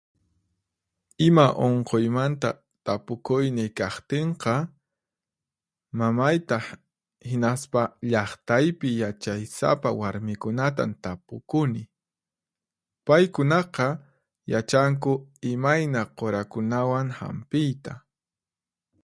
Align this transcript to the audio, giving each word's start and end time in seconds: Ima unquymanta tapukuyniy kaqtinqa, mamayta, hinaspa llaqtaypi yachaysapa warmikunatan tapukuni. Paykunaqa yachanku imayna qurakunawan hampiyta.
Ima 1.27 1.45
unquymanta 1.65 2.49
tapukuyniy 2.85 3.69
kaqtinqa, 3.79 4.53
mamayta, 5.99 6.57
hinaspa 7.29 7.81
llaqtaypi 8.11 8.89
yachaysapa 9.01 9.89
warmikunatan 9.99 10.91
tapukuni. 11.03 11.83
Paykunaqa 13.07 13.87
yachanku 14.53 15.11
imayna 15.51 16.01
qurakunawan 16.17 17.07
hampiyta. 17.19 17.91